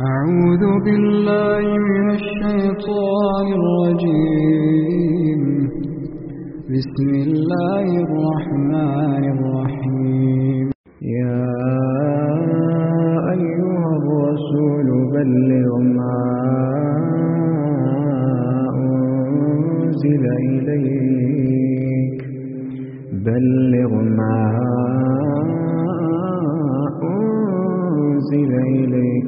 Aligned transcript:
أعوذ 0.00 0.64
بالله 0.84 1.78
من 1.78 2.10
الشيطان 2.10 3.46
الرجيم. 3.58 5.42
بسم 6.74 7.08
الله 7.26 7.86
الرحمن 8.06 9.24
الرحيم. 9.34 10.66
يا 11.02 11.46
أيها 13.36 13.90
الرسول 14.00 14.88
بلغ 15.14 15.70
ما 15.78 16.22
أنزل 18.74 20.24
إليك. 20.50 22.18
بلغ 23.26 23.90
ما 24.02 24.53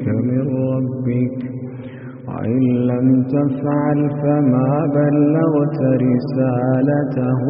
من 0.07 0.47
ربك. 0.73 1.57
وإن 2.27 2.61
لم 2.91 3.23
تفعل 3.23 4.09
فما 4.09 4.71
بلغت 4.97 5.79
رسالته 6.07 7.41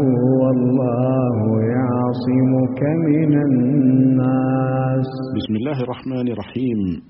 والله 0.42 1.38
يعصمك 1.76 2.82
من 2.84 3.42
الناس. 3.42 5.10
بسم 5.38 5.56
الله 5.56 5.84
الرحمن 5.84 6.28
الرحيم. 6.28 7.02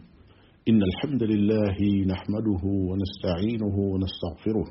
إن 0.70 0.82
الحمد 0.84 1.24
لله 1.24 1.78
نحمده 2.14 2.64
ونستعينه 2.90 3.76
ونستغفره 3.94 4.68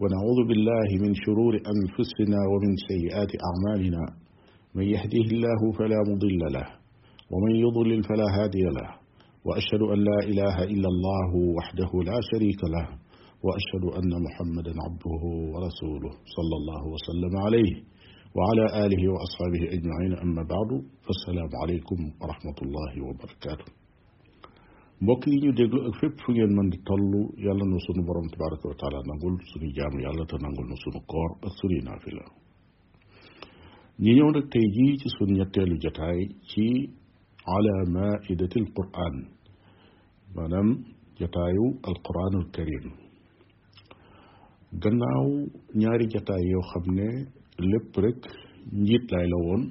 ونعوذ 0.00 0.48
بالله 0.48 0.88
من 1.04 1.14
شرور 1.14 1.54
أنفسنا 1.54 2.38
ومن 2.52 2.72
سيئات 2.88 3.32
أعمالنا. 3.48 4.02
من 4.74 4.82
يهده 4.82 5.26
الله 5.32 5.72
فلا 5.78 6.00
مضل 6.10 6.38
له 6.52 6.66
ومن 7.32 7.54
يضلل 7.54 8.02
فلا 8.02 8.42
هادي 8.42 8.62
له. 8.62 8.97
وأشهد 9.48 9.82
أن 9.94 9.98
لا 10.08 10.18
إله 10.30 10.56
إلا 10.74 10.88
الله 10.94 11.30
وحده 11.58 11.90
لا 12.10 12.18
شريك 12.30 12.60
له 12.74 12.86
وأشهد 13.46 13.84
أن 13.98 14.10
محمدا 14.26 14.72
عبده 14.86 15.22
ورسوله 15.52 16.12
صلى 16.36 16.54
الله 16.60 16.82
وسلم 16.94 17.32
عليه 17.46 17.72
وعلى 18.36 18.64
آله 18.86 19.02
وأصحابه 19.14 19.62
أجمعين 19.76 20.12
أما 20.24 20.42
بعد 20.54 20.70
فالسلام 21.04 21.50
عليكم 21.62 21.98
ورحمة 22.20 22.58
الله 22.64 22.92
وبركاته 23.08 23.68
mbokk 25.02 25.26
yi 25.30 25.38
ñu 25.42 25.50
déglu 25.58 25.78
ak 25.88 25.94
fépp 26.00 26.14
fu 26.24 26.32
ngeen 26.32 26.52
mën 26.56 26.68
di 26.72 26.78
toll 26.88 27.04
yàlla 27.46 27.64
na 27.72 27.78
sunu 27.86 28.02
borom 28.08 28.26
tabaraka 28.32 28.66
wa 28.70 28.76
taala 28.80 28.98
nangul 29.10 29.34
suñu 29.50 29.68
jaamu 29.76 29.98
yàlla 30.06 30.24
te 30.30 30.36
nangul 30.44 30.66
na 30.70 30.76
sunu 30.84 31.00
koor 31.12 31.30
ak 31.46 31.52
suñuy 31.60 31.82
naafila 31.88 32.24
ñi 34.02 34.12
ñëw 34.16 34.28
nag 34.36 34.46
tey 34.52 34.66
jii 34.74 34.92
ci 35.00 35.08
sunu 35.16 35.32
ñetteelu 35.38 35.76
jotaay 35.84 36.20
ci 36.50 36.64
ala 37.56 37.74
maidati 37.94 38.58
alquran 38.64 39.14
maanaam 40.38 40.68
jotaayu 41.20 41.64
alquranul 41.90 42.46
karim 42.56 42.86
gannaaw 44.82 45.26
ñaari 45.80 46.04
jotaay 46.14 46.42
yoo 46.52 46.64
xam 46.70 46.84
ne 46.98 47.08
lépp 47.70 47.92
rek 48.04 48.20
njiit 48.82 49.04
lay 49.14 49.26
la 49.32 49.38
woon 49.46 49.62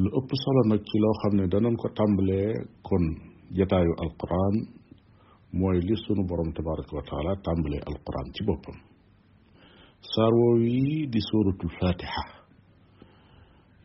lu 0.00 0.08
ëpp 0.18 0.30
solo 0.42 0.60
nag 0.70 0.80
ci 0.88 0.96
loo 1.02 1.14
xam 1.20 1.32
ne 1.38 1.44
danañ 1.52 1.74
ko 1.82 1.86
tàmbalee 1.98 2.50
kon 2.88 3.04
jotaayu 3.58 3.92
alquran 4.04 4.54
mooy 5.58 5.78
li 5.88 5.94
sunu 6.04 6.22
borom 6.28 6.50
tabaraka 6.56 6.92
wa 6.98 7.02
taala 7.10 7.32
tàmbalee 7.46 7.82
alquran 7.90 8.26
ci 8.34 8.40
boppam 8.48 8.78
saar 10.12 10.32
woow 10.40 10.56
yi 10.72 11.06
di 11.12 11.20
suratul 11.28 11.72
fatiha 11.80 12.24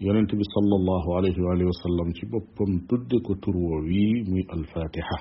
yonent 0.05 0.31
bi 0.39 0.45
sallallahu 0.55 1.09
alayhi 1.17 1.41
wa 1.45 1.51
alihi 1.53 1.67
wa 1.73 1.79
sallam 1.83 2.07
ci 2.17 2.23
boppam 2.31 2.71
tudde 2.89 3.17
ko 3.25 3.33
tur 3.43 3.55
woow 3.65 3.83
yi 3.95 4.23
muy 4.29 4.43
alfatiha 4.55 5.17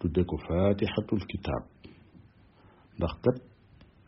تدكو 0.00 0.36
فاتحة 0.36 1.08
الكتاب 1.12 1.62
دخطت 3.00 3.42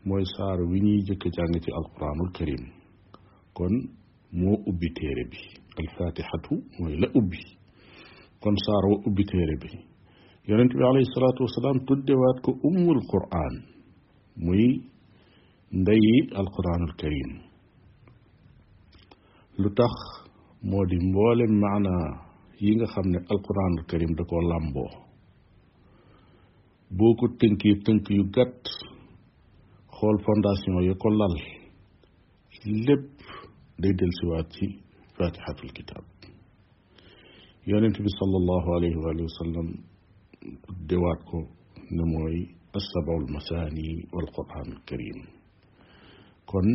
موي 0.07 0.25
سار 0.37 0.61
ويني 0.71 0.97
جك 1.09 1.23
جانتي 1.37 1.71
القرآن 1.81 2.19
الكريم 2.27 2.65
كن 3.55 3.75
مو 4.33 4.55
أبي 4.55 4.89
تيربي 4.99 5.43
الفاتحة 5.81 6.47
موي 6.81 6.97
لا 6.97 7.09
أبي 7.09 7.43
كون 8.41 8.55
سار 8.67 8.85
و 8.91 9.11
أبي 9.11 9.25
تيربي 9.25 9.73
يرنتبي 10.49 10.85
عليه 10.85 11.01
الصلاة 11.09 11.39
والسلام 11.41 11.77
تدواتك 11.89 12.47
أم 12.67 12.91
القرآن 12.99 13.55
موي 14.37 14.67
ندي 15.73 16.09
القرآن 16.41 16.83
الكريم 16.91 17.31
لتخ 19.59 19.95
مودي 20.63 20.99
مولي 21.15 21.47
معنا 21.63 21.97
ييغا 22.61 23.01
القران 23.35 23.73
الكريم 23.79 24.09
داكو 24.19 24.41
لامبو 24.41 25.06
boo 26.91 27.15
ko 27.19 27.27
tënkee 27.39 27.75
tënk 27.85 28.11
yu 28.11 28.25
gàtt 28.35 28.63
xool 29.97 30.17
fondation 30.25 30.83
ya 30.89 30.95
ko 30.95 31.09
lal 31.11 31.35
lépp 32.87 33.11
day 33.81 33.93
dellusiwaat 33.99 34.49
ci 34.55 34.67
fatihatul 35.17 35.73
kitab 35.77 36.05
yonent 37.67 37.97
bi 38.05 38.11
sallallahu 38.21 38.69
alayhi 38.77 38.97
wa 38.97 39.37
sallam 39.41 39.69
dewaat 40.89 41.21
ko 41.31 41.39
ne 41.91 42.03
mooy 42.13 42.37
assabaul 42.79 43.27
masaani 43.35 43.87
wal 44.13 44.29
quranul 44.37 44.81
karim 44.89 45.19
kon 46.47 46.67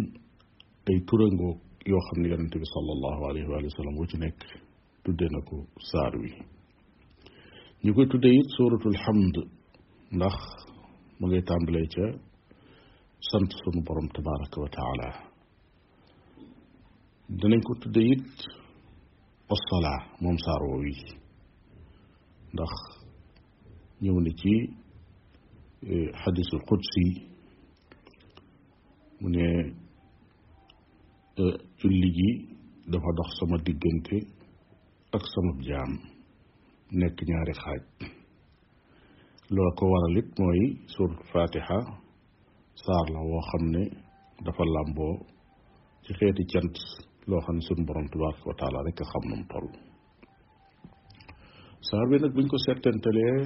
ay 0.90 1.00
turangoo 1.08 1.54
yoo 1.92 2.02
xam 2.08 2.22
ne 2.22 2.30
yonent 2.30 2.54
bi 2.62 2.68
sallallahu 2.76 3.22
alayhi 3.30 3.48
wa 3.48 3.76
sallam 3.78 3.96
wu 4.00 4.06
ci 4.12 4.18
nekk 4.18 4.40
tudde 5.04 5.26
na 5.32 5.40
ko 5.48 5.56
saar 5.92 6.14
wi 6.22 6.32
ñu 7.84 7.94
koy 7.96 8.08
tudde 8.12 8.30
it 8.40 8.48
suratul 8.58 8.98
hamd 9.06 9.36
ndax 10.18 10.36
mu 11.20 11.26
ngay 11.28 11.44
tàmbalee 11.48 11.88
ca 11.94 12.06
sant 13.30 13.50
sunu 13.60 13.82
borom 13.86 14.08
tabaraka 14.16 14.58
wa 14.64 14.70
taala. 14.78 15.08
Danañ 17.40 17.62
ko 17.68 17.74
tudde 17.82 18.02
it 18.14 18.32
assalaa 19.56 20.00
moom 20.22 20.38
saar 20.46 20.62
woow 20.70 20.84
yi 20.88 20.96
ndax 22.54 22.72
ñëw 24.04 24.18
na 24.24 24.32
ci 24.40 24.54
xadisul 26.22 26.62
qudsi 26.70 27.06
mu 29.20 29.28
ne 29.36 29.46
julli 31.80 32.10
gi 32.18 32.30
dafa 32.92 33.10
dox 33.18 33.30
sama 33.40 33.58
diggante 33.66 34.18
ak 35.16 35.24
sama 35.34 35.52
jaam 35.68 35.92
nekk 37.00 37.18
ñaari 37.28 37.54
xaaj. 37.62 37.84
Ne 43.76 43.84
dafa 44.46 44.64
làmboo 44.76 45.16
ci 46.04 46.12
xeeti 46.20 46.44
cant 46.52 46.76
loo 47.30 47.42
xam 47.46 47.56
ne 47.58 47.64
suñu 47.68 47.84
borom 47.88 48.08
tabaraka 48.12 48.44
wa 48.50 48.56
taala 48.60 48.80
rek 48.88 49.00
a 49.04 49.06
xam 49.12 49.24
na 49.30 49.36
mu 49.40 49.46
toll 49.52 49.68
saar 51.88 52.06
bi 52.10 52.16
nag 52.24 52.34
buñ 52.36 52.48
ko 52.52 52.58
settantalee 52.66 53.38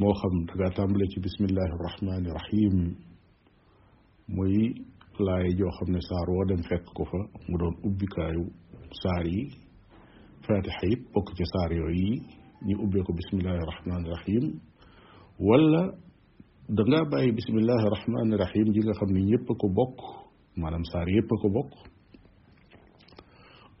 moo 0.00 0.14
xam 0.20 0.34
dangaa 0.48 0.72
tàmbale 0.76 1.06
ci 1.12 1.18
bismillahi 1.26 1.74
rahmaani 1.86 2.28
rahim 2.38 2.76
muy 4.34 4.56
laay 5.26 5.48
joo 5.58 5.72
xam 5.76 5.88
ne 5.94 6.00
saar 6.08 6.26
woo 6.34 6.44
dem 6.50 6.62
fekk 6.68 6.86
ko 6.96 7.02
fa 7.10 7.20
mu 7.48 7.54
doon 7.60 7.74
ubbikaayu 7.88 8.44
saar 9.02 9.24
yi 9.34 9.42
fatiha 10.46 10.82
it 10.92 11.00
bokk 11.14 11.28
ci 11.36 11.44
saar 11.52 11.70
yooyu 11.80 11.96
yi 12.04 12.39
ñu 12.66 12.74
ubbee 12.84 13.02
ko 13.06 13.12
bismillahi 13.12 13.62
rahmaani 13.72 14.08
rahim 14.16 14.44
wala 15.48 15.82
dangaa 16.68 17.04
bàyyi 17.12 17.32
bismillahi 17.38 17.86
rahmaani 17.96 18.34
rahim 18.44 18.66
ji 18.74 18.80
nga 18.84 18.92
xam 18.98 19.10
ne 19.14 19.20
ñëpp 19.30 19.46
ko 19.60 19.66
bokk 19.78 19.96
maanaam 20.60 20.84
saar 20.92 21.08
yëpp 21.16 21.30
ko 21.42 21.48
bokk 21.56 21.72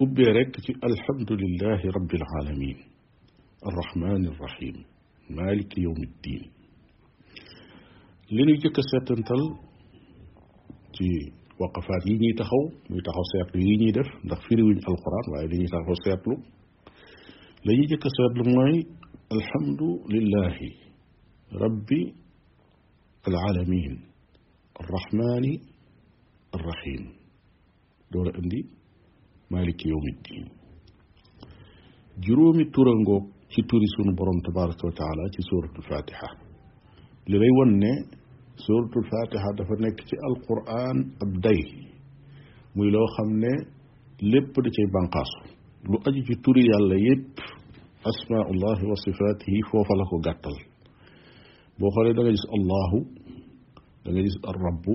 ubbee 0.04 0.30
rek 0.36 0.52
ci 0.64 0.72
alhamdulillahi 0.88 1.86
rabbil 1.96 2.24
alamin 2.40 2.78
arrahmani 3.68 4.28
arrahim 4.32 4.76
maliki 5.36 5.78
yawmi 5.84 6.06
ddin 6.16 6.42
li 8.34 8.42
ñuy 8.46 8.58
jëkk 8.62 8.78
a 8.80 8.82
seetantal 8.90 9.42
ci 10.94 11.06
waqafaat 11.60 12.02
yi 12.08 12.14
ñuy 12.22 12.34
taxaw 12.40 12.64
muy 12.88 13.02
taxaw 13.06 13.24
seetlu 13.32 13.60
yi 13.68 13.74
ñuy 13.80 13.92
def 13.96 14.08
ndax 14.24 14.40
firiwuñ 14.48 14.78
alquran 14.88 15.26
waaye 15.32 15.48
li 15.52 15.56
ñuy 15.60 15.70
taxaw 15.74 15.96
seetlu 16.04 16.34
لاني 17.64 17.86
جاك 17.86 18.04
ماي 18.56 18.86
الحمد 19.36 19.82
لله 20.14 20.56
رب 21.62 21.90
العالمين 23.28 23.92
الرحمن 24.80 25.44
الرحيم. 26.54 27.02
دور 28.12 28.26
عندي 28.36 28.62
مالك 29.50 29.86
يوم 29.86 30.04
الدين. 30.14 30.46
جرومي 32.24 32.64
تورنغو 32.64 33.18
في 33.52 33.62
توري 33.62 33.86
سون 33.96 34.14
بروم 34.14 34.40
تبارك 34.48 34.84
وتعالى 34.84 35.24
في 35.36 35.42
سورة 35.50 35.72
الفاتحة. 35.78 36.28
لغي 37.28 37.50
وني 37.60 37.94
سورة 38.66 38.92
الفاتحة 39.02 39.48
دفنك 39.58 40.00
في 40.08 40.16
القرآن 40.30 40.96
أبدي 41.22 41.62
ميلو 42.76 43.06
خمني 43.06 43.54
لب 44.22 44.52
دي 44.64 44.70
lu 45.88 45.96
aju 46.06 46.20
ci 46.26 46.34
turi 46.42 46.62
yàlla 46.70 46.96
yépp 47.08 47.34
asmaullahi 48.10 48.84
wa 48.90 48.96
sifatihi 49.04 49.60
foofa 49.70 49.94
la 49.98 50.04
ko 50.10 50.16
gàttal 50.26 50.56
boo 51.78 51.90
xoolee 51.94 52.14
da 52.16 52.22
nga 52.22 52.30
gis 52.36 52.46
allahu 52.56 52.98
da 54.04 54.08
nga 54.12 54.22
gis 54.26 54.36
ar 54.50 54.56
rabbu 54.66 54.92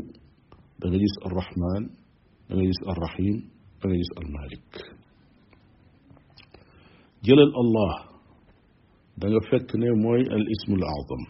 da 0.79 0.85
nga 0.89 0.97
gis 1.03 1.15
ar 1.25 1.31
rahman 1.39 1.83
da 2.47 2.51
nga 2.55 2.65
gis 2.69 2.81
ar 2.91 2.97
rahim 3.05 3.35
da 3.79 3.83
nga 3.87 3.95
gis 4.01 4.11
al 4.19 4.27
malik 4.35 4.69
jëlal 7.25 7.51
allah 7.61 7.93
da 9.19 9.25
nga 9.29 9.39
fekk 9.49 9.69
ne 9.81 9.87
mooy 10.03 10.21
al 10.35 10.45
ismul 10.55 10.83
azam 10.97 11.23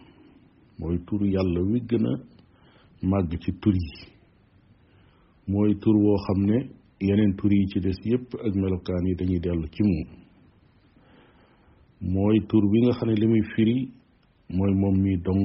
mooy 0.79 0.97
tur 1.07 1.21
yàlla 1.35 1.61
wi 1.71 1.79
gën 1.89 2.05
a 2.11 2.13
màgg 3.09 3.31
ci 3.43 3.51
tur 3.61 3.75
yi 3.85 3.93
mooy 5.51 5.71
tur 5.81 5.95
woo 6.03 6.17
xam 6.25 6.39
ne 6.49 6.57
yeneen 6.99 7.35
tur 7.37 7.51
yi 7.51 7.65
ci 7.71 7.79
des 7.79 7.97
yépp 8.05 8.33
ak 8.45 8.53
melokaan 8.55 9.05
yi 9.07 9.15
dañuy 9.15 9.39
dellu 9.39 9.67
ci 9.71 9.83
moom. 9.83 10.07
Mooy 12.01 12.39
tur 12.47 12.63
bi 12.71 12.81
nga 12.81 12.91
xam 12.97 13.09
ne 13.09 13.15
li 13.15 13.27
muy 13.27 13.41
firi 13.55 13.91
mooy 14.49 14.73
moom 14.73 14.95
mi 15.01 15.17
dong 15.17 15.43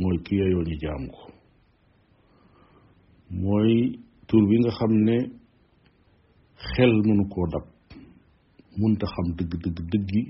mooy 0.00 0.18
ki 0.24 0.34
yeyoo 0.36 0.62
ñu 0.62 1.08
ko. 1.12 1.32
Mooy 3.30 3.98
tur 4.28 4.42
bi 4.48 4.56
nga 4.60 4.70
xam 4.70 4.92
ne 5.06 5.16
xel 6.74 6.92
mënu 7.06 7.24
koo 7.32 7.46
dab 7.52 7.66
munta 8.78 9.06
xam 9.14 9.26
dëgg 9.36 9.52
dëgg 9.62 9.78
dëggi 9.92 10.22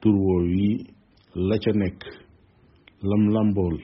tur 0.00 0.14
woow 0.24 0.42
yi 0.56 0.68
la 1.48 1.56
ca 1.62 1.72
nekk 1.80 2.00
lam 3.08 3.22
làmbool 3.34 3.76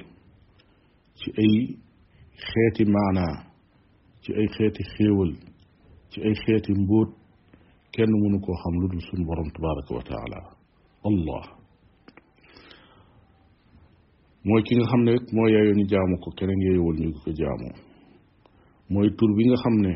ci 1.18 1.28
ay 1.42 1.54
xeeti 2.48 2.84
maanaa 2.94 3.34
ci 4.22 4.30
ay 4.40 4.46
xeeti 4.54 4.82
xéewal 4.92 5.32
ci 6.10 6.18
ay 6.26 6.34
xeeti 6.42 6.72
mbóot 6.82 7.10
kenn 7.94 8.12
mënu 8.22 8.38
koo 8.44 8.54
xam 8.62 8.74
lu 8.80 8.86
dul 8.90 9.02
suñu 9.08 9.24
borom 9.28 9.48
tabaraka 9.54 9.90
wa 9.98 10.02
taala 10.10 10.38
allah 11.08 11.44
mooy 14.44 14.62
ki 14.66 14.72
nga 14.76 14.86
xam 14.90 15.02
ne 15.06 15.12
moo 15.34 15.48
yaayoo 15.54 15.76
ñu 15.78 15.84
jaamu 15.92 16.14
ko 16.22 16.28
keneen 16.38 16.60
yeeyowul 16.66 16.96
ñu 17.02 17.08
ko 17.24 17.30
jaamoo 17.40 17.74
mooy 18.92 19.08
tur 19.18 19.30
bi 19.36 19.42
nga 19.48 19.56
xam 19.62 19.76
ne 19.84 19.92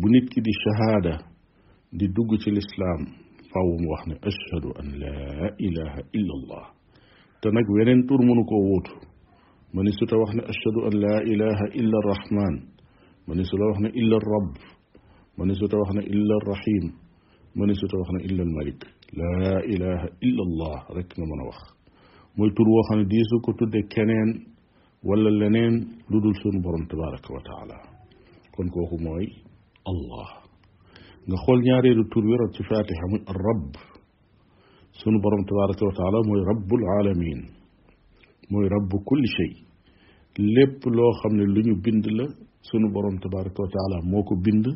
bu 0.00 0.06
nit 0.12 0.26
ki 0.32 0.40
di 0.46 0.52
shahaada 0.62 1.14
di 1.98 2.06
dugg 2.14 2.30
ci 2.42 2.50
lislaam 2.56 3.02
faaw 3.50 3.68
mu 3.80 3.88
wax 3.92 4.02
ne 4.10 4.14
ashhadu 4.28 4.68
an 4.80 4.88
laa 5.02 5.46
ilaha 5.66 6.00
illa 6.18 6.32
allah 6.38 6.64
te 7.40 7.46
nag 7.54 7.66
weneen 7.76 8.00
tur 8.08 8.20
mënu 8.28 8.42
koo 8.50 8.62
wóotu 8.68 8.94
ma 9.72 9.80
ni 9.82 9.90
su 9.98 10.04
ta 10.10 10.16
wax 10.20 10.30
ne 10.36 10.42
ashhadu 10.52 10.80
an 10.88 10.94
laa 11.04 11.20
ilaha 11.32 11.64
illa 11.80 11.96
arrahman 12.02 12.54
ma 13.26 13.32
ni 13.34 13.44
su 13.48 13.54
la 13.60 13.64
wax 13.70 13.78
ne 13.84 13.88
illa 14.00 14.16
rabb 14.32 14.50
من 15.38 15.54
ستوخنا 15.54 16.00
إلا 16.00 16.34
الرحيم 16.42 16.84
من 17.56 17.74
ستوخنا 17.74 18.20
إلا 18.28 18.42
الملك. 18.42 18.80
لا 19.20 19.58
إله 19.72 20.00
إلا 20.26 20.42
الله 20.48 20.76
ركنا 20.98 21.24
من 21.30 21.40
وخ 21.48 21.60
موي 22.38 22.50
تور 22.56 22.68
وخنا 22.68 23.02
ديسو 23.12 23.36
كتو 23.44 23.66
كنين 23.94 24.28
ولا 25.04 25.30
لنين 25.40 25.74
لدول 26.10 26.34
سون 26.42 26.56
برم 26.64 26.84
تبارك 26.92 27.24
وتعالى. 27.34 27.78
كون 28.54 28.68
كوخو 28.68 28.96
موي 28.96 29.26
الله. 29.92 30.28
نخول 31.28 31.58
نياري 31.60 31.94
دو 31.94 32.02
تور 32.12 32.24
ورد 32.30 32.50
سفاتح 32.58 32.98
الرب. 33.32 33.72
سون 35.00 35.14
برم 35.24 35.42
تبارك 35.50 35.78
وتعالى 35.88 36.18
موي 36.28 36.40
رب 36.52 36.70
العالمين. 36.80 37.40
موي 38.50 38.66
رب 38.76 38.92
كل 39.04 39.22
شيء. 39.36 39.54
لب 40.38 40.80
لو 40.96 41.12
خمني 41.20 41.44
لنو 41.54 41.74
بند 41.84 42.06
لا 42.06 42.26
سون 42.68 42.92
برم 42.94 43.16
تبارك 43.24 43.56
وتعالى 43.60 43.96
موكو 44.12 44.34
بند. 44.44 44.66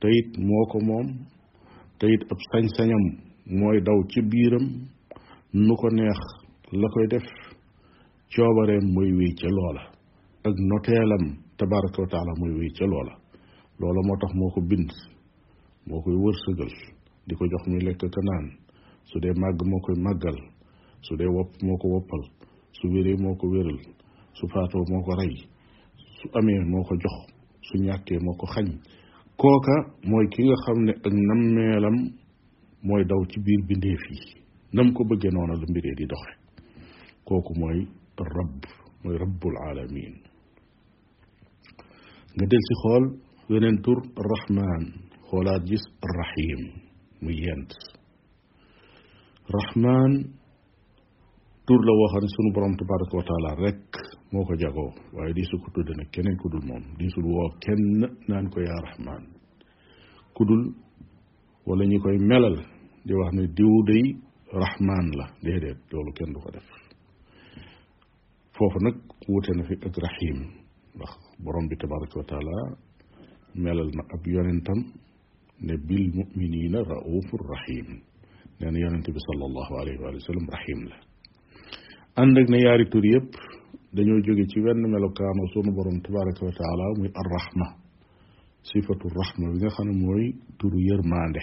Te 0.00 0.06
it 0.18 0.30
moo 0.48 0.64
ko 0.70 0.78
moom 0.88 1.06
te 1.98 2.06
it 2.14 2.22
ab 2.32 2.38
sañ-sañam 2.50 3.04
mooy 3.58 3.78
daw 3.86 3.98
ci 4.10 4.20
biiram 4.30 4.66
nu 5.66 5.74
ko 5.80 5.88
neex 5.96 6.20
la 6.80 6.88
koy 6.94 7.06
def 7.12 7.26
coobareem 8.32 8.84
mooy 8.94 9.10
wéy 9.18 9.32
ca 9.40 9.48
loola 9.56 9.82
ak 10.46 10.54
noteelam 10.70 11.24
tabaraka 11.58 11.98
wa 12.02 12.08
taala 12.12 12.32
mooy 12.40 12.52
wéy 12.58 12.72
ca 12.78 12.86
loola. 12.86 13.14
Loola 13.80 14.00
moo 14.06 14.16
tax 14.20 14.32
moo 14.38 14.50
ko 14.54 14.60
bind 14.70 14.90
moo 15.88 16.00
koy 16.04 16.16
wërsëgal 16.24 16.72
di 17.26 17.32
ko 17.38 17.44
jox 17.52 17.62
muy 17.68 17.80
lekk 17.86 18.00
ka 18.14 18.20
naan 18.28 18.46
su 19.08 19.16
dee 19.22 19.34
màgg 19.42 19.60
moo 19.70 19.80
koy 19.84 19.96
màggal 20.06 20.38
su 21.06 21.12
dee 21.18 21.28
wopp 21.36 21.50
moo 21.66 21.76
ko 21.80 21.86
woppal 21.94 22.22
su 22.76 22.84
wéree 22.92 23.16
moo 23.22 23.34
ko 23.40 23.46
wéral 23.52 23.78
su 24.38 24.44
faatoo 24.52 24.84
moo 24.90 25.02
ko 25.06 25.12
rey 25.20 25.34
su 26.18 26.26
amee 26.38 26.60
moo 26.72 26.82
ko 26.88 26.94
jox 27.02 27.16
su 27.66 27.74
ñàkkee 27.84 28.18
moo 28.24 28.34
ko 28.40 28.46
xañ 28.54 28.66
كوكا 29.42 29.76
موي 30.10 30.26
كيغا 30.34 30.54
خامني 30.66 30.90
اك 30.92 31.06
نميلام 31.06 31.96
موي 32.88 33.04
داو 33.10 33.24
سي 33.30 33.40
بير 33.46 33.60
بيندي 33.68 33.94
في 34.02 34.14
نام 34.76 34.92
كو 34.92 35.04
بوجي 35.04 35.28
نونا 35.28 35.52
لا 35.52 35.66
مبيري 35.70 35.94
دي 35.98 36.04
دوخي 36.12 36.34
كوكو 37.24 37.52
موي 37.60 37.80
رب 38.36 38.60
موي 39.04 39.16
رب 39.16 39.42
العالمين 39.52 40.14
ندل 42.38 42.60
سي 42.68 42.74
خول 42.82 43.04
ونن 43.50 43.82
تور 43.82 43.98
الرحمن 44.20 44.82
خولات 45.28 45.62
جيس 45.62 45.84
الرحيم 46.06 46.60
موي 47.22 47.36
ينت 47.46 47.72
رحمن 49.56 50.12
تور 51.66 51.80
لو 51.86 51.94
وخان 52.04 52.24
سونو 52.34 52.50
بروم 52.56 52.74
تبارك 52.82 53.10
وتعالى 53.14 53.50
ريك 53.64 53.92
moo 54.32 54.44
ko 54.48 54.54
jagoo 54.62 54.90
waaye 55.14 55.32
di 55.34 55.42
su 55.50 55.56
ko 55.62 55.68
tudde 55.74 55.92
nag 55.96 56.08
keneen 56.14 56.36
ku 56.40 56.48
dul 56.48 56.64
moom 56.68 56.84
di 56.98 57.06
sul 57.14 57.24
woo 57.24 57.48
kenn 57.64 57.82
naan 58.28 58.46
ko 58.52 58.58
yaa 58.60 58.80
rahman 58.86 59.22
ku 60.34 60.42
dul 60.48 60.62
wala 61.66 61.84
ñi 61.90 61.98
koy 62.04 62.18
melal 62.30 62.56
di 63.06 63.12
wax 63.14 63.30
ne 63.36 63.44
diw 63.56 63.74
day 63.88 64.04
rahman 64.62 65.06
la 65.18 65.26
déedéet 65.44 65.78
loolu 65.92 66.12
kenn 66.18 66.32
du 66.34 66.38
ko 66.44 66.50
def 66.54 66.66
foofu 68.56 68.78
nag 68.84 68.96
wute 69.28 69.52
na 69.56 69.62
fi 69.68 69.74
ak 69.86 69.94
rahim 70.06 70.38
ndax 70.96 71.12
borom 71.44 71.68
bi 71.68 71.76
tabaraka 71.76 72.20
melal 73.54 73.88
na 73.96 74.02
ab 74.14 74.22
yonentam 74.26 74.80
ne 75.66 75.74
bil 75.88 76.04
muminina 76.16 76.78
raufur 76.90 77.40
rahim 77.54 77.86
nee 78.60 78.70
na 78.70 78.78
yonente 78.84 79.10
bi 79.12 79.20
sallallahu 79.28 79.72
alayhi 79.80 80.00
wa 80.04 80.20
sallam 80.28 80.46
rahim 80.56 80.80
la 80.90 80.96
ànd 82.22 82.36
ne 82.52 82.58
yaari 82.66 82.86
tur 82.92 83.04
yëpp 83.14 83.30
dañoo 83.96 84.20
jóge 84.26 84.44
ci 84.50 84.60
wenn 84.64 84.80
melokaanu 84.92 85.42
sunu 85.52 85.70
borom 85.76 85.98
tabaraka 86.04 86.42
wa 86.46 86.52
taala 86.58 86.84
muy 86.98 87.10
arrahma 87.20 87.66
sifatu 88.68 89.06
rahma 89.18 89.46
bi 89.52 89.56
nga 89.58 89.70
xam 89.74 89.86
ne 89.88 89.94
mooy 90.04 90.24
turu 90.58 90.78
yërmande. 90.88 91.42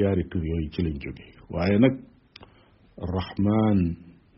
Yaari 0.00 0.22
tur 0.30 0.42
yooyu 0.48 0.68
ci 0.72 0.80
lañ 0.82 0.96
jóge. 1.02 1.24
Waaye 1.52 1.78
nag 1.78 1.94
rahman 3.14 3.78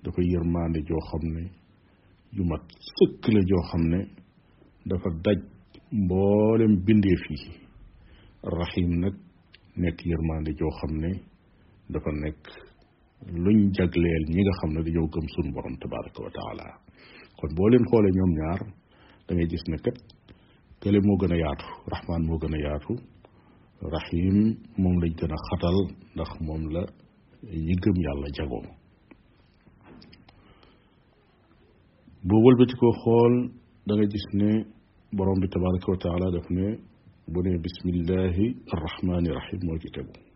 dafa 0.04 0.20
yërmande 0.32 0.78
joo 0.88 1.00
xam 1.10 1.24
ne 1.34 1.42
yu 2.36 2.42
mat 2.50 2.62
joo 3.50 3.62
xam 3.70 3.82
ne 3.92 3.98
dafa 4.88 5.08
daj 5.24 5.38
mboolem 5.92 6.72
bindeef 6.86 7.22
yi. 7.30 7.38
Rahim 8.58 8.90
nag 9.02 9.14
nekk 9.76 9.98
yërmande 10.10 10.50
joo 10.58 10.70
xam 10.78 10.92
ne 11.02 11.10
dafa 11.92 12.10
nekk 12.22 12.42
luñ 13.44 13.58
jagleel 13.76 14.24
ñi 14.34 14.40
nga 14.42 14.52
xam 14.60 14.70
ne 14.74 14.80
dañoo 14.86 15.08
gëm 15.12 15.26
suñu 15.34 15.50
borom 15.54 15.74
tabaraka 15.80 16.20
wa 16.24 16.30
taala. 16.36 16.66
Kon 17.38 17.50
boo 17.56 17.68
leen 17.70 17.84
xoolee 17.90 18.14
ñoom 18.16 18.32
ñaar 18.38 18.60
da 19.26 19.30
ngay 19.34 19.48
gis 19.50 19.64
ne 19.70 19.76
kat 19.84 19.96
kële 20.80 20.98
moo 21.06 21.16
gën 21.20 21.32
a 21.34 21.38
yaatu 21.42 21.66
rahman 21.92 22.22
moo 22.28 22.38
gën 22.42 22.54
a 22.56 22.58
yaatu 22.66 22.92
rahim 23.94 24.36
moom 24.82 24.96
lañ 25.02 25.12
gën 25.18 25.32
a 25.36 25.38
xatal 25.48 25.76
ndax 26.14 26.30
moom 26.46 26.62
la 26.74 26.82
ñi 27.66 27.74
gëm 27.82 27.96
yàlla 28.04 28.28
jagoo. 28.36 28.64
Boo 32.28 32.40
wëlbati 32.44 32.74
ko 32.80 32.88
xool 33.02 33.34
da 33.86 33.92
gis 34.12 34.26
ne 34.40 34.50
borom 35.16 35.38
bi 35.42 35.48
tabaraka 35.52 35.88
wa 35.92 35.98
taala 36.04 36.26
daf 36.34 36.46
ne 36.56 36.66
bu 37.32 37.38
ne 37.44 37.52
bismillahi 37.64 38.46
arrahmani 38.72 39.30
moo 39.66 39.78
ci 39.82 39.88
tegu. 39.94 40.27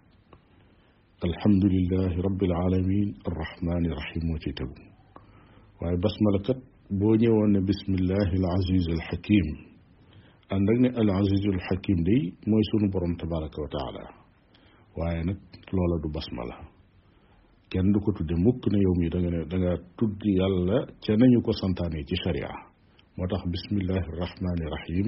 الحمد 1.30 1.64
لله 1.64 2.12
رب 2.26 2.40
العالمين 2.42 3.08
الرحمن 3.30 3.84
الرحيم 3.90 4.24
وتتب 4.32 4.70
واي 5.80 5.96
بسم 6.04 6.24
بسم 7.68 7.90
الله 8.00 8.28
العزيز 8.40 8.86
الحكيم. 8.96 9.46
عندنا 10.54 10.88
العزيز 11.02 11.44
الحكيم 11.54 11.98
دي 12.08 12.18
موي 12.46 12.62
سونو 12.70 12.86
تبارك 13.22 13.54
وتعالى. 13.62 14.04
واي 14.98 15.22
نك 15.28 15.40
لولا 15.74 15.96
دو 16.02 16.08
بسملة 16.14 16.56
كين 17.70 17.92
دوكو 17.92 18.10
تودي 18.12 18.34
موك 18.34 18.68
نه 18.72 18.78
يومي 18.86 19.08
داغا 19.14 19.44
داغا 19.52 19.72
تودي 19.98 20.30
يالا 20.40 20.78
تي 21.02 21.12
نانيو 21.16 21.40
كو 21.46 21.52
سانتاني 21.52 22.04
شريعة. 22.24 22.56
موتاخ 23.18 23.42
بسم 23.54 23.74
الله 23.80 24.02
الرحمن 24.12 24.58
الرحيم. 24.66 25.06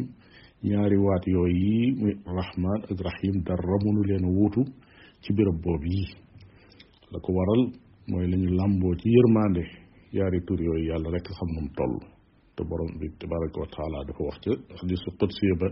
نياري 0.64 0.96
وات 0.96 1.24
يوي 1.28 1.90
الرحيم 2.94 3.34
درمونو 3.46 4.02
لين 4.08 4.24
ci 5.24 5.32
béréb 5.36 5.56
boobu 5.64 5.86
yi 5.96 6.04
la 7.12 7.18
ko 7.24 7.30
waral 7.36 7.62
mooy 8.08 8.26
la 8.30 8.36
ñu 8.36 8.48
làmboo 8.58 8.94
ci 9.00 9.08
yërmande 9.16 9.62
yaari 10.16 10.38
tur 10.46 10.60
yooyu 10.66 10.88
yàlla 10.90 11.08
rek 11.14 11.26
xam 11.36 11.48
num 11.56 11.68
toll 11.76 11.94
te 12.56 12.62
borom 12.68 12.90
bi 13.00 13.06
tabaraka 13.18 13.58
wa 13.62 13.68
taala 13.74 13.98
dafa 14.06 14.22
wax 14.28 14.36
ca 14.44 14.50
hadisu 14.80 15.08
qudsi 15.18 15.46
ba 15.60 15.68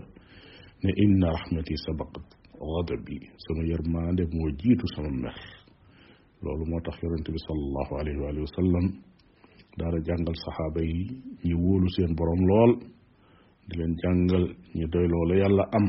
ne 0.83 0.91
inna 1.03 1.27
rahmati 1.37 1.75
sabaqat 1.85 2.25
ghadabi 2.69 3.17
sama 3.45 3.61
yërmande 3.71 4.23
moo 4.35 4.49
jiitu 4.59 4.85
sama 4.95 5.11
mer 5.23 5.35
loolu 6.43 6.63
moo 6.69 6.81
tax 6.85 6.95
yonente 7.03 7.29
bi 7.35 7.39
salallahu 7.47 7.93
alayhi 8.01 8.19
wa 8.23 8.27
alihi 8.31 8.45
wa 8.47 8.53
sallam 8.59 8.85
daara 9.77 9.97
jàngal 10.07 10.35
saxaaba 10.45 10.81
yi 10.91 11.01
ñi 11.45 11.53
wóolu 11.63 11.87
seen 11.95 12.11
borom 12.17 12.41
lool 12.49 12.71
di 13.67 13.73
leen 13.79 13.93
jàngal 14.01 14.45
ñi 14.75 14.85
doy 14.93 15.07
loola 15.13 15.33
yàlla 15.41 15.63
am 15.77 15.85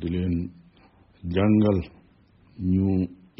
di 0.00 0.06
leen 0.14 0.34
jàngal 1.34 1.78
ñu 2.70 2.86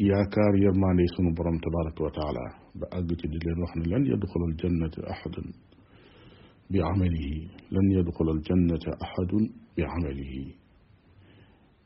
yaakaar 0.09 0.53
yërmaande 0.63 1.03
sunu 1.15 1.31
borom 1.37 1.57
tabaraka 1.63 2.03
wa 2.03 2.11
taala 2.11 2.43
ba 2.79 2.85
àgg 2.97 3.09
ci 3.19 3.27
di 3.27 3.37
leen 3.43 3.59
wax 3.61 3.71
ne 3.75 3.85
lan 3.91 4.03
yadxula 4.05 4.45
al 4.49 4.55
jannata 4.61 5.01
ahadun 5.13 5.47
bi 6.71 6.79
amalihi 6.81 7.35
lan 7.73 7.85
yadxula 7.95 8.31
al 8.35 8.41
jannata 8.47 8.91
ahadun 9.05 9.45
bi 9.75 9.81
amalihi 9.83 10.43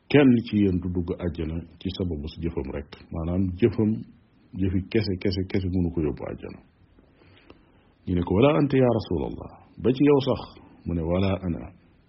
kenn 0.08 0.30
ci 0.46 0.56
yéen 0.62 0.78
du 0.80 0.88
dugg 0.88 1.10
àjjana 1.24 1.56
ci 1.80 1.88
sababu 1.96 2.26
si 2.28 2.40
jëfam 2.42 2.68
rek 2.76 2.90
maanaam 3.12 3.42
jëfam 3.60 3.90
jëfi 4.60 4.80
kese 4.92 5.12
kese 5.22 5.42
kese 5.50 5.68
mënu 5.74 5.90
ko 5.94 6.00
yóbbu 6.00 6.22
àjjana 6.32 6.60
ñu 8.06 8.14
ne 8.14 8.22
ko 8.22 8.34
wala 8.34 8.56
anta 8.58 8.76
ya 8.76 8.88
rasulallah 8.98 9.50
ba 9.82 9.88
ci 9.92 10.02
yow 10.04 10.20
sax 10.28 10.40
mu 10.86 10.94
ne 10.94 11.02
wala 11.02 11.30
ana 11.46 11.60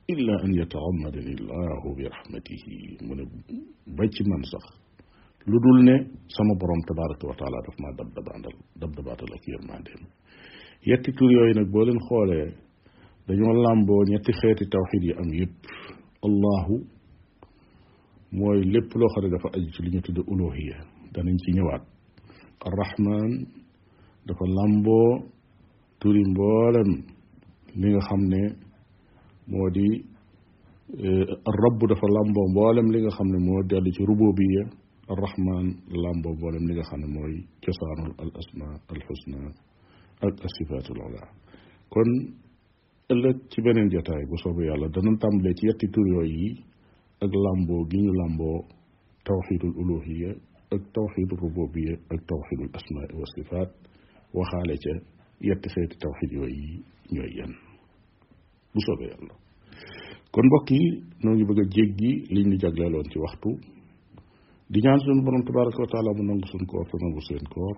illa 0.07 0.33
an 0.43 0.51
yataxammadani 0.59 1.33
llahu 1.47 1.87
bi 1.97 2.03
rahmatihi 2.07 2.97
mu 3.05 3.13
ne 3.15 3.23
ba 3.97 4.03
ci 4.09 4.23
man 4.29 4.43
sax 4.43 4.63
lu 5.47 5.57
dul 5.63 5.77
ne 5.87 5.95
sama 6.35 6.53
borom 6.59 6.81
tabaraka 6.87 7.25
wa 7.27 7.35
taala 7.39 7.57
daf 7.65 7.75
maa 7.79 7.93
dab 7.97 8.09
dabaandal 8.15 8.55
dab 8.81 8.91
dabaatal 8.97 9.31
ak 9.35 9.43
yërmandeem 9.47 10.01
yetti 10.89 11.11
tur 11.17 11.31
yooyu 11.31 11.53
nag 11.55 11.67
boo 11.71 11.83
leen 11.85 11.99
xoolee 12.07 12.47
dañoo 13.27 13.53
làmboo 13.63 14.03
ñetti 14.11 14.31
xeeti 14.39 14.65
tawxid 14.73 15.03
yi 15.03 15.13
am 15.21 15.29
yépp 15.39 15.55
allahu 16.27 16.75
mooy 18.31 18.59
lépp 18.73 18.89
loo 18.99 19.09
xam 19.13 19.23
ne 19.23 19.29
dafa 19.35 19.47
aju 19.55 19.69
ci 19.73 19.81
li 19.83 19.89
ñu 19.93 20.01
tudde 20.05 20.21
uluhiya 20.31 20.77
danañ 21.13 21.37
ci 21.43 21.49
ñëwaat 21.55 21.83
arrahman 22.67 23.31
dafa 24.27 24.45
làmboo 24.57 25.11
turi 25.99 26.21
mboolem 26.31 26.89
li 27.79 27.87
nga 27.91 28.01
xam 28.07 28.21
ne 28.31 28.41
moo 29.51 29.69
di 29.75 29.87
rabb 31.61 31.79
dafa 31.89 32.07
làmboo 32.15 32.47
mboolem 32.51 32.87
li 32.93 32.99
nga 33.01 33.11
xam 33.17 33.27
ne 33.33 33.37
moo 33.47 33.61
dellu 33.69 33.89
ci 33.95 34.01
rububiya 34.09 34.63
الرحمن 35.13 35.65
لام 35.89 36.21
بوب 36.21 36.43
ولم 36.43 36.63
نيغا 36.69 36.97
موي 36.97 37.37
تشان 37.61 37.99
الأسماء 38.25 38.77
الحسنى 38.91 39.41
الصفات 40.23 40.91
العلى. 40.91 41.23
كون 41.89 42.09
إلا 43.11 43.31
تي 43.51 43.61
بنين 43.61 43.87
جتاي 43.87 44.25
بو 44.29 44.35
سوبو 44.43 44.61
يالا 44.61 44.87
دا 44.87 45.01
نتام 45.01 45.41
لي 45.41 45.53
تي 45.53 45.67
ياتي 45.67 45.87
تور 45.87 46.07
يوي 46.07 46.51
أك 47.23 47.33
لامبو 47.43 47.77
غي 47.89 48.01
ني 48.05 48.11
لامبو 48.19 48.51
توحيد 49.25 49.61
الألوهية 49.69 50.31
أك 50.73 50.83
توحيد 50.97 51.29
الربوبية 51.33 51.93
أك 52.11 52.21
توحيد 52.31 52.59
الأسماء 52.67 53.09
والصفات 53.19 53.71
وخالي 54.33 54.77
تي 54.83 54.93
يات 55.41 55.63
سيت 55.73 56.03
يوي 56.31 56.83
نيو 57.13 57.23
يان 57.37 57.51
بو 58.73 58.79
سوبو 58.87 59.03
يالا 59.03 59.35
كون 60.31 60.45
بوكي 60.53 60.81
نوغي 61.25 61.43
بغا 61.43 61.63
جيغي 61.75 62.13
لي 62.31 62.43
ني 62.49 62.57
جاغلالون 62.57 63.03
تي 63.03 63.19
وقتو. 63.19 63.78
Di 64.71 64.79
ñaan 64.85 64.99
suñu 65.03 65.21
borom 65.25 65.43
tabaraka 65.47 65.79
wa 65.83 65.89
taala 65.93 66.09
mu 66.17 66.23
nangu 66.29 66.45
suñ 66.51 66.63
koor 66.69 66.85
te 66.89 66.95
nangu 67.01 67.21
seen 67.27 67.45
koor 67.53 67.75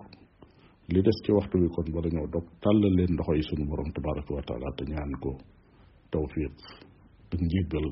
li 0.92 1.00
des 1.06 1.18
ci 1.24 1.30
waxtu 1.36 1.56
bi 1.62 1.68
kon 1.74 1.88
ba 1.94 2.00
dañoo 2.04 2.26
dog 2.34 2.46
tàllal 2.62 2.94
leen 2.98 3.12
ndoxo 3.14 3.32
yi 3.38 3.42
suñu 3.48 3.64
borom 3.70 3.88
tabaraka 3.96 4.30
wa 4.36 4.42
taala 4.48 4.68
te 4.76 4.82
ñaan 4.92 5.12
ko 5.22 5.30
tawfiq 6.12 6.54
ak 7.32 7.40
njéggal 7.46 7.88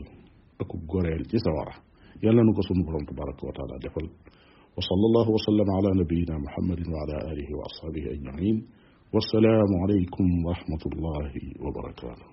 ak 0.62 0.70
goreel 0.90 1.22
ci 1.30 1.36
sawara 1.44 1.74
yàlla 2.22 2.42
nu 2.44 2.52
ko 2.56 2.62
suñu 2.68 2.82
borom 2.86 3.04
tabaraka 3.08 3.42
wa 3.48 3.52
taala 3.56 3.74
defal 3.84 4.06
wa 4.76 4.82
sallallahu 4.88 5.30
wa 5.36 5.40
sallam 5.46 5.68
ala 5.78 5.90
nabiyina 6.00 6.34
muhammadin 6.46 6.88
wa 6.94 6.98
ala 7.04 7.16
alihi 7.32 7.52
wa 7.58 7.64
ashabihi 7.70 8.08
ajmain 8.14 8.56
alaykum 9.84 10.26
wa 10.46 10.52
rahmatullahi 10.58 11.42
wa 11.64 11.70
barakatuh 11.76 12.30